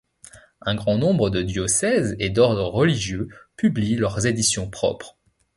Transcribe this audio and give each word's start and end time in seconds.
Un 0.61 0.73
grand 0.73 0.97
nombre 0.97 1.29
de 1.29 1.43
diocèses 1.43 2.15
et 2.17 2.31
d'ordres 2.31 2.69
religieux 2.69 3.27
publient 3.55 3.97
leurs 3.97 4.25
éditions 4.25 4.67
propres. 4.67 5.15